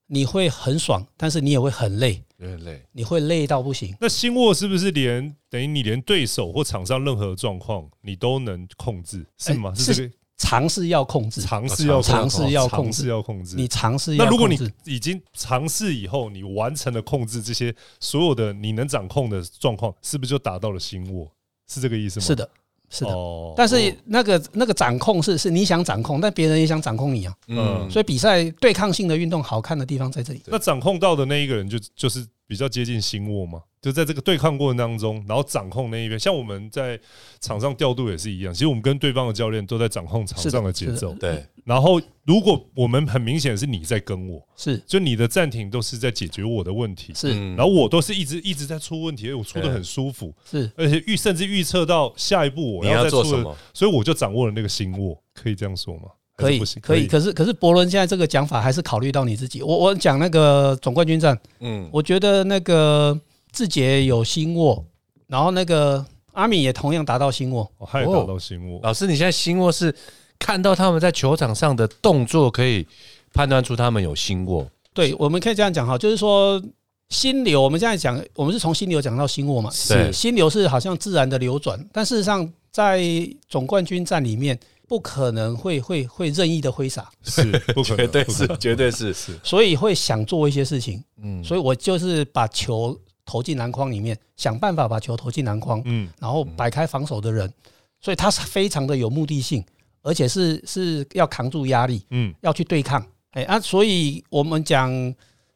[0.09, 3.95] 你会很爽，但是你也会很累，有点累，你会累到不行。
[4.01, 9.73] 那心握是不是连等于你连对手或场上任何状况你都能控制，是吗？
[9.75, 13.55] 哎是这个尝试要控制，尝试要尝试要控尝试制，要控制。
[13.55, 21.31] 你尝试那如果你已经尝试以后，你完成了控制这些所有的你能掌控的状况，是不是就达到了心握？
[21.69, 22.27] 是这个意思吗？
[22.27, 22.51] 是的，
[22.93, 23.11] 是的。
[23.11, 27.35] 哦但是那个那个掌控是是你想掌控，但别人也想掌控你啊。
[27.49, 30.43] 嗯，所以比赛对抗性的运动好看的地方在这里。
[30.47, 36.19] 那掌控到的那一个人就就是比较接近心握嘛，就在这个对抗过程当中，然后掌控那一边。
[36.19, 36.99] 像我们在
[37.41, 41.13] 场上调度也是一样，其实我们跟对方的教练都在掌控场上的节奏。
[41.15, 53.57] 对，然后如果我们很明显是你在跟我，是就你的暂停都是在解决我的问题，是嗯然后我都是一直一直在出问题，我出的很舒服，是，而且预甚至预测到下一步我你要再出的，做什么？
[53.75, 56.03] 所以我就掌握了那个心握，可以这样说吗？
[56.37, 57.07] 可以可以。
[57.09, 59.61] 可是可是伯伦现在这个讲法还是考虑到你自己。
[59.61, 63.19] 我我讲那个总冠军战，嗯，我觉得那个
[63.53, 64.85] 志杰有心握，
[65.27, 67.71] 然后那个阿敏也同样达到心握。
[67.79, 69.95] 哦，还有达到心握，老师，你现在心握是
[70.39, 72.87] 看到他们在球场上的动作，可以
[73.33, 74.67] 判断出他们有心握。
[74.95, 76.63] 对，我们可以这样讲哈，就是说
[77.11, 79.71] 心流，我们现在讲，我们是从心流讲到心握嘛。
[79.71, 83.03] 是心流是好像自然的流转，但事实上在
[83.49, 91.03] 总冠军战里面，不可能会会会任意的挥洒，是 不可能，绝对是绝对是，是所以会想做一些事情。
[91.23, 92.99] 嗯，所以我就是把球
[93.33, 97.51] 投进篮筐里面，想办法把球投进篮筐，嗯，然后摆开防守的人，
[97.99, 99.65] 所以他是非常的有目的性，
[100.03, 103.03] 而且是是要扛住压力，嗯要去对抗。
[103.31, 104.93] 哎啊，所以我们讲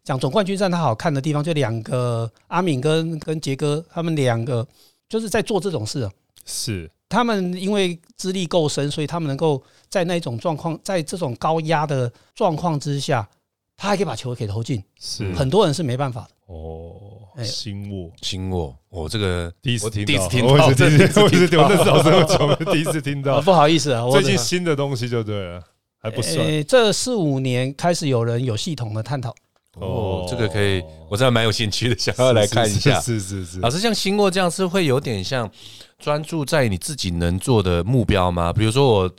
[0.02, 4.66] 讲总冠军战，他好看的地方就两个阿敏跟跟杰哥他们两个
[5.06, 6.10] 就是在做这种事啊。
[6.46, 13.28] 是他们因为资历够深，所以他们能够在那种状况，在这种高压的状况之下，
[13.76, 14.82] 他还可以把球给投进。
[14.98, 16.28] 是很多人是没办法的。
[16.46, 16.94] 哦，
[17.36, 18.10] 哎心握。
[18.22, 23.40] 心握，我这个第一次听到，第一次听我到，也是第一次，这我也是听到 我认识老师那么久，第一次听 啊，到。
[23.40, 25.62] 不好意思啊，我最近新的东西就对了，
[25.98, 29.34] 还不算呃这四五年开始有人有系统的探讨。
[29.74, 32.98] 哦，这个可以，我真的蛮有兴趣的，想要来看一下。
[33.02, 35.50] 是是是是老师，像心握这样是会有点像
[35.98, 38.52] 专注在你自己能做的目标吗？
[38.52, 39.10] 比如说我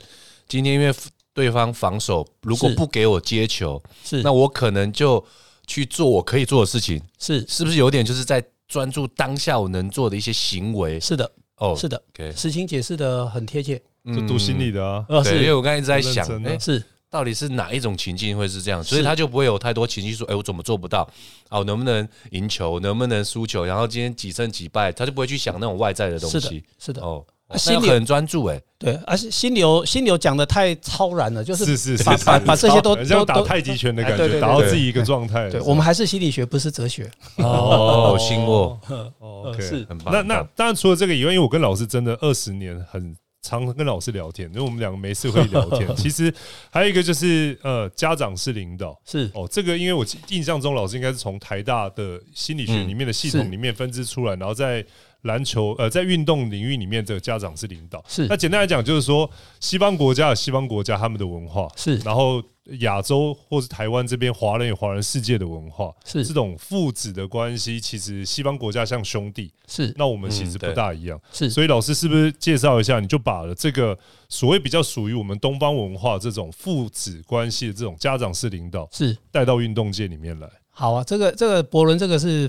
[0.48, 0.92] 今天因为
[1.38, 4.22] 对方防守，如果不给我接球，是。
[4.22, 5.24] 那我可能就
[5.68, 7.46] 去做我可以做的事情，是。
[7.46, 10.98] 是不是有点就是在专注当下我能做的一些行为？
[10.98, 13.80] 是的，哦，是的，，OK，实情解释的很贴切。
[14.06, 16.82] 就读心里的啊，呃，对，因为我刚才一直在想，哎，是。
[17.08, 21.08] 到底是哪一种情境会是这样，所以他就不会有太多情绪说，哎，我怎么做不到？
[21.50, 22.80] 哦，能不能赢球？
[22.80, 23.64] 能不能输球？
[23.64, 26.64] 然后今天几胜几败，他就不会去想那种外在的东是的西。
[26.78, 27.00] 是的。
[27.00, 35.48] 哦，那心流很专注哎，对，而且心流心流讲的太超然了，就是把是是是，把把这些都都都打太极拳的感觉，打到自己一个状态。
[35.48, 37.10] 对，我们还是心理学，不是哲学。
[37.36, 40.12] 哦，心窝哦呃 OK 是很棒。
[40.12, 45.88] 那那当然除了这个以外，因为我跟老师真的二十年很常跟老师聊天，因为我们两个没事会聊天。
[45.96, 46.32] 其实
[46.70, 48.94] 还有一个就是呃，家长是领导。
[49.06, 54.84] 是哦，这个因为我印象中老师应该是从台大的心理学里面的系统是里面分支出来，然后在
[55.22, 58.04] 篮球呃在运动领域里面，这个家长是领导。
[58.08, 59.28] 是那简单来讲，就是说
[59.60, 62.42] 西方国家有西方国家他们的文化，是然后
[62.80, 71.20] 亚洲或是台湾这边华人有华人世界的文化，是这种父子的关系，其实西方国家像兄弟，是那我们其实不大一样。
[71.32, 73.00] 是所以老师是不是介绍一下？
[73.00, 80.48] 你就把了这个所谓比较属于我们东方文化这种父子关系的这种家长式领导是带到运动界里面来。
[80.70, 82.48] 好啊，这个这个伯伦这个是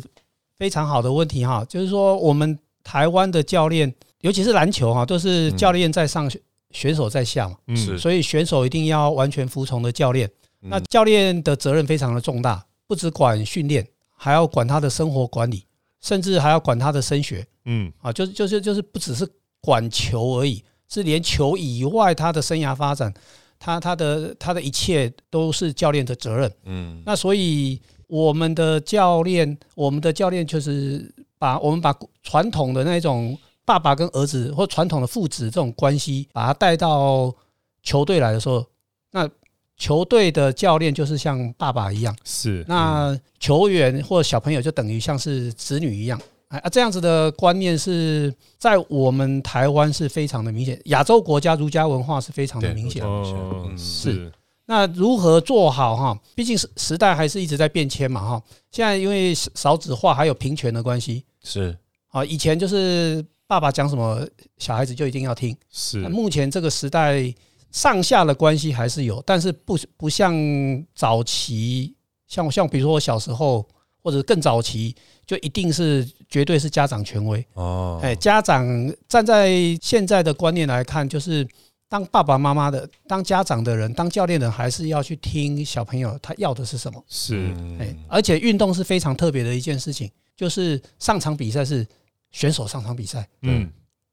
[0.60, 6.30] 非常好的问题哈，就是说我们台湾的教练，尤其是篮球哈，都是教练在上，
[6.72, 7.98] 选手在下嘛，嗯，是。
[7.98, 10.30] 所以选手一定要完全服从的教练。
[10.62, 10.70] 嗯。
[10.70, 15.64] 那教练的责任非常的重大，不只管训练，还要管他的生活管理，
[16.02, 17.48] 甚至还要管他的升学。
[17.64, 19.26] 嗯，啊，就是就是就是不只是
[19.62, 23.14] 管球而已，是连球以外他的生涯发展，
[23.58, 26.52] 他他的他的一切都是教练的责任。
[26.66, 27.02] 嗯。
[27.06, 37.34] 那所以我们的教练，我们的教练就是把我们把传统的那种爸爸跟儿子或传统的父子这种关系，把他带到
[37.84, 38.66] 球队来的时候，
[39.12, 39.30] 那
[39.78, 46.20] 球队的教练就是像爸爸一样，是那球员或小朋友就等于像是子女一样。
[46.48, 53.04] 哎啊，这样子的观念是在我们台湾是非常的明显，亚洲国家儒家文化是非常的明显。
[53.06, 54.32] 嗯嗯是
[54.70, 56.16] 那如何做好哈？
[56.36, 58.44] 毕竟时时代还是一直在变迁嘛哈。
[58.72, 61.76] 现在因为少子化还有平权的关系是
[62.10, 64.24] 啊，以前就是爸爸讲什么，
[64.60, 65.58] 小孩子就一定要听。
[65.72, 67.34] 是目前这个时代
[67.72, 70.32] 上下的关系还是有，但是不不像
[70.94, 71.96] 早期，
[72.28, 73.68] 像像比如说我小时候
[74.04, 77.44] 或者更早期，就一定是绝对是家长权威。
[77.56, 78.64] 哦，哎，家长
[79.08, 79.50] 站在
[79.82, 81.48] 现在的观念来看，就是
[81.90, 87.04] 当爸爸妈妈的、当家长的人、当教练的，还是要去听小朋友他要的是什么。
[87.10, 91.86] 是嗯哎，而且运动是非常特别的一件事情，就是上场比赛是
[92.32, 93.70] 选手上场比赛，嗯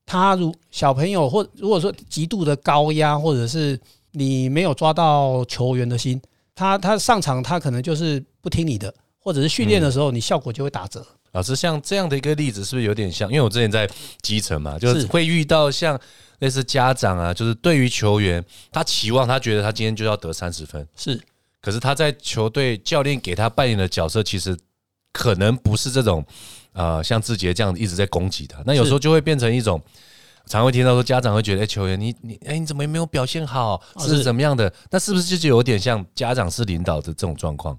[0.07, 3.79] 他如小朋友或如果说极度的高压，或者是
[4.13, 6.19] 你没有抓到球员的心，
[6.55, 11.05] 他他上场他可能就是不听你的，或者是训练的时候你效果就会打折。
[11.33, 13.29] 老师像这样的一个例子，是不是有点像？
[13.29, 13.87] 因为我之前在
[14.23, 16.01] 基层嘛，就是是会遇到像
[16.39, 21.21] 类似家长啊，就是对于球员，他期望他觉得他今天就要得三十分，是。
[21.61, 24.57] 可是他在球队教练给他扮演的角色，其实
[25.13, 26.25] 可能不是这种
[26.73, 29.81] 呃像志杰这样一直在攻击他，那有时候就会变成一种。
[30.49, 34.19] 常会听到说家长会觉得，哎、球员你你哎、你怎么没有表现好，是。
[34.19, 34.73] 是怎么样的？
[34.93, 37.77] 那是不是就有点像家长是领导的这种状况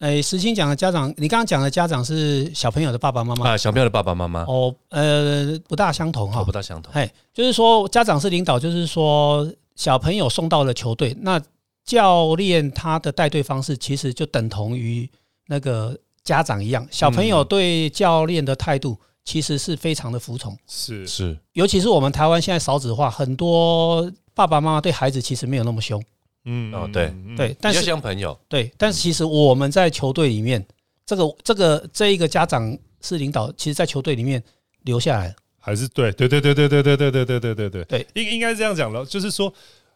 [0.00, 3.50] 哎，实情讲的家长，你刚刚讲的家长是小朋友的爸爸妈妈？
[3.50, 3.56] 啊？
[3.56, 4.40] 小朋友的爸爸妈妈。
[4.44, 6.50] 哦，呃，不大相同哈都不。
[6.50, 11.38] 大相同，哎，就是说家长是领导，就是说小朋友送到了球队，那
[11.84, 15.08] 教练他的带队方式其实就等同于
[15.48, 21.06] 那个家长一样，小朋友对教练的态度其实是非常的服从，是。
[21.06, 21.38] 是。
[21.52, 26.02] 尤其是我们台湾现在少子化，很多爸爸妈妈对孩子其实没有那么凶，
[26.44, 30.64] 嗯哦对嗯对，但是像朋友，对，但是其实我们在球队里面，
[31.04, 34.42] 这个这个这一个家长是领导，其实在球队里面
[34.82, 39.52] 留下来，还是对对对对对对对对对对对对对对，应应该是这样讲了，就是说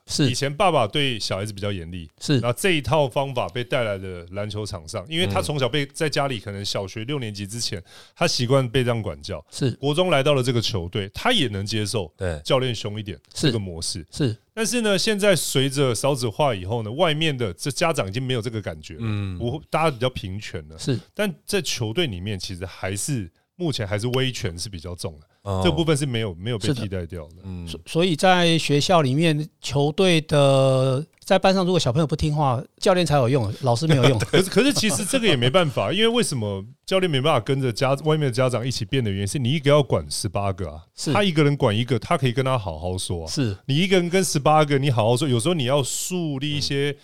[0.06, 0.30] 是。
[0.30, 2.38] 以前爸爸对小孩子比较严厉，是。
[2.40, 7.82] 然后这一套方法被带来的篮球场上，因为他从小被在家里可能小学六年级之前，
[8.14, 9.70] 他习惯被这样管教，是。
[9.72, 14.06] 国中来到了这个球队，他也能接受对，教练凶一点是这个模式。
[14.10, 20.78] 是但是呢，现在随着少子化以后呢，外面的这家长已经没有这个感觉了，嗯，我，大家比较平权了。
[20.78, 20.98] 是。
[21.12, 27.36] 但在球队里面，其实还是目前还是威权是比较重的，哦这部分是没有没有被替代掉的。
[27.44, 34.18] 嗯所所以在学校里面，球队的在班上，如果小朋友不听话，教练才有用，老师没有用。
[34.30, 43.26] 可是，可是其实这个也没办法，因为为什么教练没办法跟着家外面的家长一起变的原因，是你一个要管十八个啊，是他一个人管一个，他可以跟他好好说啊。
[43.30, 46.94] 是你一个人跟十八个，你好好说，有时候你要树立一些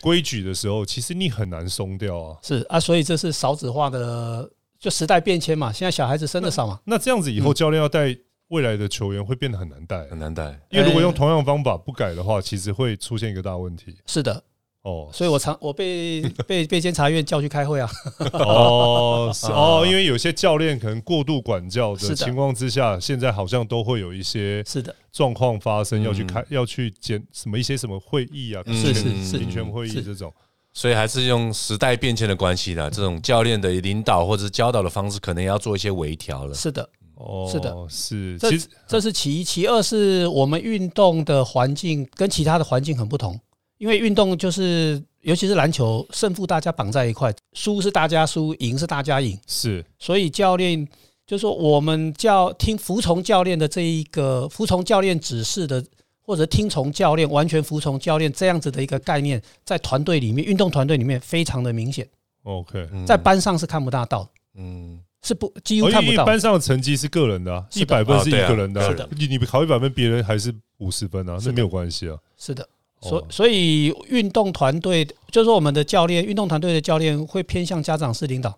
[0.00, 2.36] 规矩的时候，其实你很难松掉啊。
[2.42, 4.50] 是啊，所以这是少子化的，
[4.86, 5.72] 就时代变迁嘛。
[5.72, 8.16] 现在小孩子生的少嘛，那这样子以后，教练要带
[8.50, 13.96] 未来的球员会变得很难带，很难带，因为如果用同样的方法不改的话，其实会出现一个大问题。
[14.06, 14.40] 是的，
[14.82, 15.10] 哦。
[15.12, 17.90] 所以我常我被 被被监察院叫去开会啊。
[18.34, 22.14] 哦是 哦，因为有些教练可能过度管教的的。
[22.14, 28.74] 情况之下，现在好像都会有一些是的，状况发生，嗯要去开要去检什么一些什么会议啊，嗯。
[28.76, 29.30] 是平是。
[29.32, 30.04] 是平权会议是。
[30.04, 30.32] 这种。
[30.76, 36.52] 所以还是用时代变迁的关系啦，这种教练的领导或者是教导的方式，可能也要做一些微调了。
[36.52, 43.40] 是的，哦，是的，是，这其实这是其一，其二是我们运动的环境跟其他的环境很不同，
[43.78, 50.86] 因为运动就是尤其是篮球，胜负大家绑在一块，输是大家输，赢是大家赢，是所以教练
[51.26, 55.82] 就说我们教听服从教练的这一个服从教练指示的。
[56.26, 62.06] 或者听从教练，完全服从教练这样子的一个概念，在团队里面，运动团队里面非常的明显
[62.42, 62.88] ，OK。
[62.90, 63.06] 嗯。
[63.06, 66.24] 在班上是看不大到，嗯，是不几乎看不到。
[66.24, 68.88] 班上的成绩是个人的、啊，一百分是一个人的、啊。
[68.88, 69.08] 是的。
[69.16, 72.18] 你你考一百分，别人还是五十分啊，那没有关系啊。
[72.36, 72.68] 是的，
[73.02, 73.08] 哦。
[73.08, 78.52] 所所以运动团队就是说我们的教练，运动团队的教练会偏向家长式领导。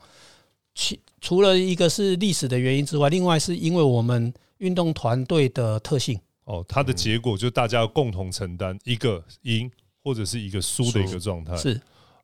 [0.74, 6.18] 其除了一个是历史的原因之外，另外是因为我们运动团队的特性。
[6.48, 9.70] 哦，它的结果就大家要共同承担一个赢
[10.02, 11.54] 或者是一个输的一个状态。
[11.56, 11.78] 是。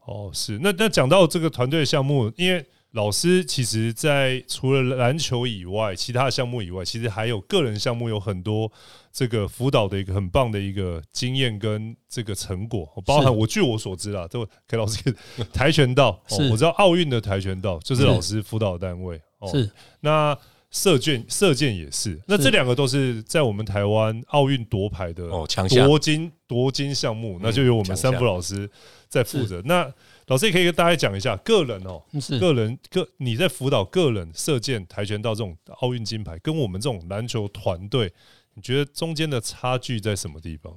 [0.07, 0.59] 哦，是。
[0.61, 8.71] 那那讲到这个团队项目，因为老师其实在除了篮球以外，其他项目以外，其实还有个人项目有很多
[9.13, 15.13] 这个辅导的一个很棒的一个经验跟这个成果，哦包含我据我所知啊，都给老师给
[15.53, 18.07] 跆拳道，哦我知道奥运的跆拳道就是是。
[18.07, 19.21] 老师辅导单位。
[19.41, 19.71] 哦，是。
[20.01, 20.39] 那
[20.75, 28.69] 射箭射箭也是，那这两个都是在我们台湾奥运夺牌的哦强项夺金夺金项目，那就由我们三福老师
[29.09, 29.63] 在负责。
[29.65, 29.89] 那
[30.27, 38.13] 老师也可以跟大家讲一下，个人哦，是个人个你在辅导个人射箭、跆拳道这种奥运金牌，跟我们这种篮球团队，
[38.55, 40.77] 你觉得中间的差距在什么地方？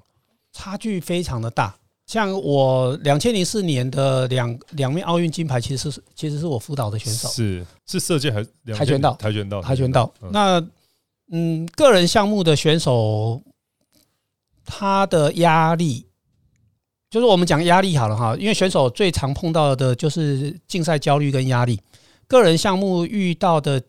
[0.54, 1.80] 差距非常的大。
[2.08, 7.28] 像我两千零四年的两两面奥运金牌，其实是其实是我辅导的选手。
[7.28, 10.12] 是是射箭还是跆拳道跆拳道，跆拳道。
[10.22, 10.68] 嗯那
[11.30, 13.42] 嗯，个人项目的选手，
[14.64, 16.06] 他的压力，
[17.10, 21.78] 就是我们讲压力好了哈，因为选手最常碰到的就是竞赛焦虑跟压力。
[22.28, 23.84] 个人项目遇到的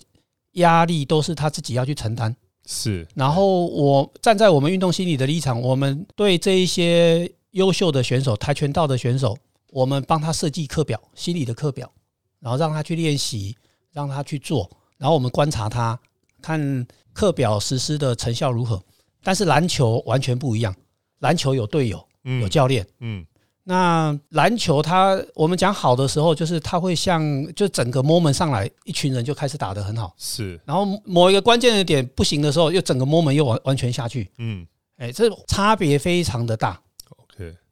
[0.54, 2.34] 压力都是他自己要去承担。
[2.66, 9.36] 是然后我站在我们运动心理的立场，我们对这一些优秀的选手，跆拳道的选手，
[9.70, 11.90] 我们帮他设计课表，心理的课表，
[12.38, 13.56] 然后让他去练习，
[13.92, 15.98] 让他去做，然后我们观察他，
[16.40, 18.80] 看课表实施的成效如何。
[19.24, 20.72] 但是篮球完全不一样，
[21.18, 22.86] 篮球有队友，嗯有教练。
[23.00, 23.26] 嗯
[23.64, 27.20] 那篮球它，我们讲好的时候，就是它会像
[27.54, 34.30] 就整个 moment 上来，一群人就开始打得很好，是然后某一个关键的点不行的时候，又整个 moment 又完完全下去。
[34.38, 34.66] 嗯
[34.96, 36.80] 哎，这差别非常的大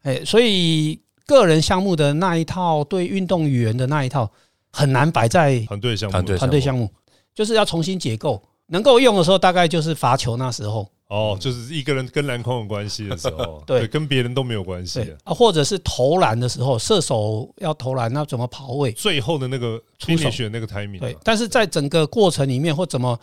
[0.06, 4.30] 哎，所以个人项目的那一套对运动员的那一套
[4.72, 6.88] 很难摆在团队项目团队项目，
[7.34, 8.40] 就是要重新解构。
[8.68, 18.90] 能够用的时候，大概就是罚球那时候，哦，就是一个人跟篮筐有关系的时候， 对跟别人都没有关系啊，或者是投篮的时候，射手要投篮，那怎么跑位？
[18.90, 23.16] 最后的那个出手那个 timing，啊，对但是在整个过程里面或怎么，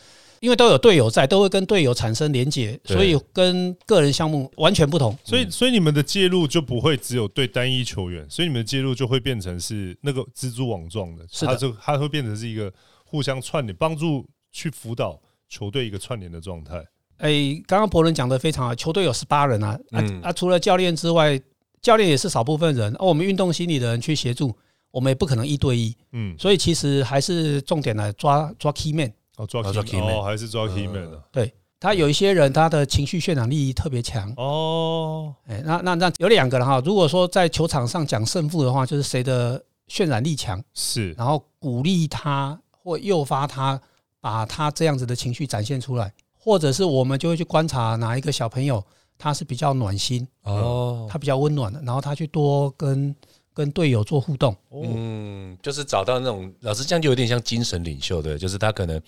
[0.43, 5.17] 因为都有队友在，都会跟队友产生连结，所以跟个人项目完全不同。
[5.23, 12.69] 所以所以你们的介入就不会只有对单一球员，所以你们的介入就会变成是那个蜘蛛网状的，它就它会变成是一个
[13.06, 16.75] 互相串联，帮助去辅导球队一个串联的状态。
[17.19, 17.32] 哎，
[17.65, 21.39] 刚刚博伦讲的非常好，球队有十八人啊，啊嗯啊，除了教练之外，
[21.82, 24.53] 教练也是少部分人，哦，我们运动心理的人去协助，
[24.91, 29.10] 我们也不可能一对一，嗯，所以其实还是重点来抓抓 key man。
[29.38, 31.52] 哦，抓哦 key 抓 key man，man 哦，还是抓 key man 的。
[31.80, 41.12] 他有一些人他的情绪渲染力特别强，哦，哎，那那那有两个了哈，如果说在球场上讲胜负的话，就是谁的渲染力强，是。
[41.17, 43.78] 然后鼓励他或诱发他
[44.22, 48.82] 把他这样子的情绪展现出来，或者是我们就会去观察哪一个小朋友
[49.17, 53.13] 他是比较暖心，哦，他比较温暖的，然后他去多跟
[53.53, 54.55] 跟队友做互动。
[54.71, 59.01] 嗯，就是找到那种老师这样就有点像精神领袖的，就是他可能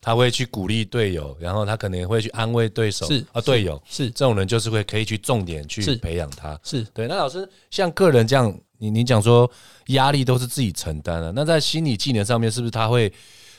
[0.00, 6.58] 他会去鼓励队友，然后他可能会去安慰对手是啊队友，是这种人就是会可以去重点去培养他。
[6.62, 9.50] 是，对，那老师像个人这样，你你讲说
[9.88, 13.12] 压力都是自己承担的，那在心理技能上面是不是他会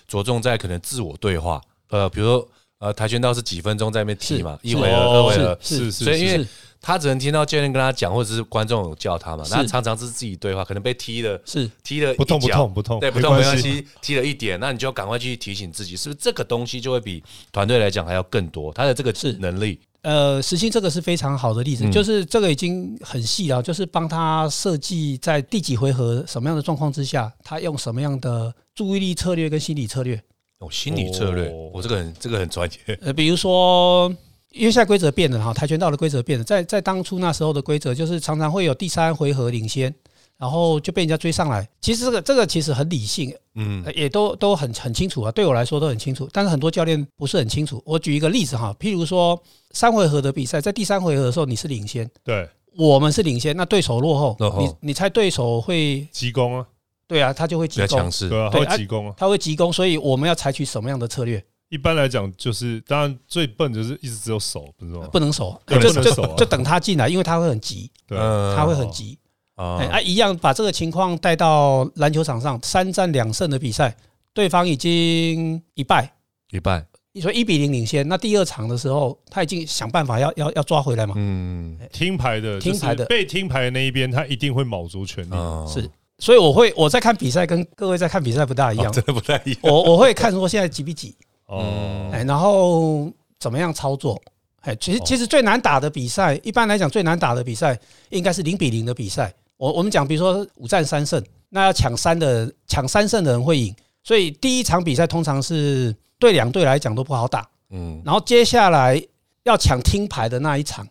[0.07, 1.61] 着重在可能自我对话？
[1.89, 6.47] 呃，比如说呃跆拳道是几分钟在那边踢嘛，一回合、哦二回合，是是所以因为是
[6.81, 13.85] 他只能听到教练跟他讲，或者是观众有叫他嘛，是那常常是自己对话，可能被踢了是踢了不痛不痛不痛，对，不痛没关系。
[14.01, 18.71] 踢了一点，那你就要赶快去提醒自己，是不是这个东西就会比团队来讲还要更多？
[18.73, 30.21] 他的这个是能力，呃，实心这个是非常好的例子，嗯就是这个已经很细了，就是帮他设计在第几回合什么样的状况之下，他用什么样的注意力策略跟心理策略。
[30.59, 32.99] 哦，心理策略，哦我这个很这个很专业。
[33.01, 34.13] 呃，比如说，
[34.51, 39.93] 因为现在规则变了哈，跆拳道的规则变了，在在当初那时候的规则就是常常会有第三回合领先，
[40.37, 41.67] 然后就被人家追上来。
[41.81, 47.81] 其实这个这个其实很理性，嗯呃也都都很很清楚啊，对我来说都很清楚，但是很多教练不是很清楚。
[47.85, 49.39] 我举一个例子哈，譬如说
[49.71, 56.65] 三回合的比赛，在第三回合的时候你是领先，对，我们是领先，那对手落后，落后你你猜对手会急攻啊，
[57.07, 59.13] 对啊，他就会急攻对，啊，对啊会急攻啊。
[59.15, 61.43] 他会急攻，所以我们要采取什么样的策略？
[61.69, 65.07] 一般来讲，就是当然最笨就是一直只有手，不是吗？
[65.11, 69.17] 不能守，对就就不能守啊就等他进来，因为他会很急， 对，嗯他会很急。
[69.55, 73.93] 啊哎啊，一样把这个情况带到篮球场上，三战两胜的比赛，
[74.33, 76.13] 对方已经一败，
[76.49, 81.13] 一败，你说一比零领先，那第二场的时候，他已经想办法要要要抓回来嘛。
[81.17, 85.35] 嗯听牌的，听牌的被听牌的那一边，他一定会卯足全力。
[85.35, 85.89] 啊是，
[86.19, 88.87] 所以我会我在看比赛，跟各位在看比赛不大一样。
[88.87, 89.59] 哦真的不太一样。
[89.63, 91.13] 我我会看说现在几比几，
[91.49, 94.21] 哦，哎，然后怎么样操作。
[94.61, 97.77] 哎，其实哦其实最难打的比赛，一般来讲最难打的比赛
[98.09, 99.33] 应该是零比零的比赛。
[99.57, 107.47] 我我们讲，比如说五战三胜，那要抢三的抢三胜的人会赢，所以第一场比赛通常是对两队来讲都不好打。
[107.71, 109.01] 嗯然后接下来
[109.43, 110.87] 要抢听牌的那一场，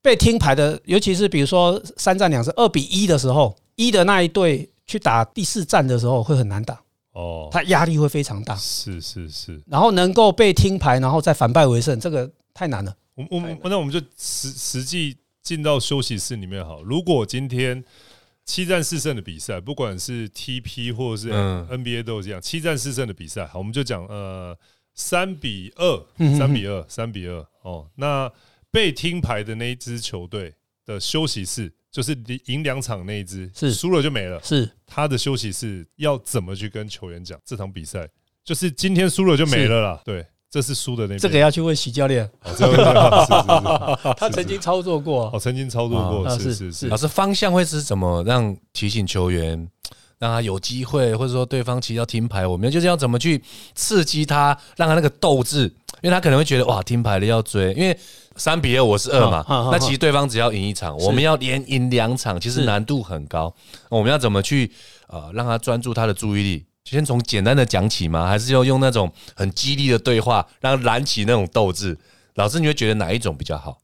[0.00, 6.80] 被听牌的，尤其是比如说三战两胜二比一的时候，一的那一队去打第四战的时候会很难打，
[7.12, 8.54] 哦，他压力会非常大。
[8.56, 12.94] 是是是，然后能够被听牌，然后再反败为胜，这个太难了。
[13.14, 16.82] 我我们那我们就实实际进到休息室里面好。
[16.82, 17.82] 如果今天
[18.44, 24.56] 七战四胜的比赛，不管是 TP 或者是嗯 NBA 都是这样，七战四胜的比赛，好，我们就讲呃
[24.94, 27.90] 三比二，嗯三比二，三比二哦。
[27.96, 28.30] 那
[28.70, 30.54] 被听牌的那一支球队
[30.86, 34.40] 的休息室，就是赢两场那一支，是输了就没了。
[34.44, 38.08] 是他的休息是要怎么去跟球员讲这场比赛？
[38.44, 40.00] 就是今天输了就没了啦。
[40.04, 42.30] 对，这是输的那边这个要去问徐教练，
[44.16, 45.28] 他曾经操作过。
[45.34, 49.68] 我，曾经操作过，是是是老师方向会是怎么让提醒球员，
[50.18, 53.42] 让他有机会，或者说对方其实要听牌，我们就是要怎么去
[53.74, 55.62] 刺激他，让他那个斗志，
[56.02, 57.98] 因为他可能会觉得哇，听牌了要追，因为
[58.36, 63.54] 三比二我是二嘛，那其实对方只要赢一场，我们要连赢两场，其实难度很高。
[63.88, 64.70] 我们要怎么去
[65.08, 66.64] 呃让他专注他的注意力？
[66.84, 68.26] 先从简单的讲起吗？
[68.26, 71.98] 还是要用那种很激励的对话，让他燃起那种斗志？
[72.34, 73.78] 老师，你会觉得哪一种比较好？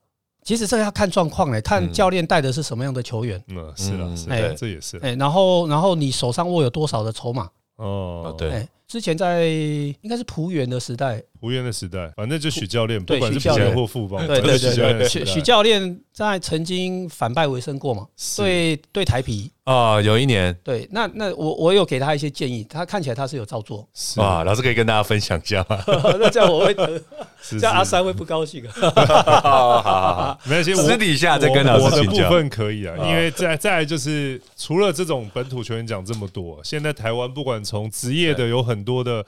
[0.44, 7.48] 其实这个要看状况嘞，看嗯教练带的是什么样的球员，嗯，是了，嗯是哎了，这也是哎，然后然后你手上握有多少的筹码？
[7.76, 8.34] 哦。
[8.36, 13.74] 对哎，之前在应该是浦原的时代，胡源的时代，反正就许教练，对不管是教练。
[13.74, 18.06] 或副帮，对对对对，许许许教练在曾经反败为胜过嘛？
[18.16, 18.42] 是。
[18.42, 19.50] 对对，台皮。
[19.64, 20.54] 啊，有一年。
[20.62, 24.20] 对，那那我我有给他一些建议，他看起来他是有照做，是。
[24.20, 25.82] 哇，老师可以跟大家分享一下吗？
[26.20, 26.74] 那这样我会
[27.48, 28.72] 这样阿三会不高兴啊。
[28.74, 32.28] 好好好，没关系，私底下再跟老我我的师请教。
[32.28, 39.24] 部分可以啊，啊因为再再来就是除了这种本土球员讲这么多，现在台湾不管从职业的有很多的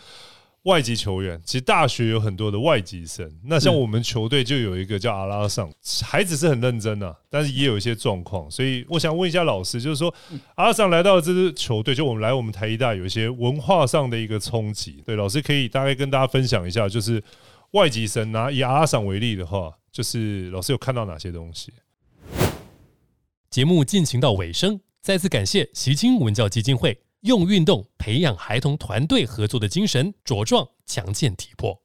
[0.63, 3.31] 外籍球员，其实大学有很多的外籍生。
[3.45, 5.71] 那像我们球队就有一个叫阿拉尚，
[6.03, 10.13] 孩子是很认真啊，但是也有一些状况，所以我想问一下老师，就是说
[10.57, 15.03] 阿拉尚来到这支球队，就我们来我们台一大有一些文化上的一个冲击。
[15.07, 17.23] 对，老师可以大概跟大家分享一下，就是
[17.73, 21.73] 外籍生拿以阿拉尚为例的话，就是老师有看到哪些东西？
[23.49, 31.77] 节目进行到尾声，再次感谢习青文教基金会用运动培养孩童团队合作的精神，茁壮强健体魄。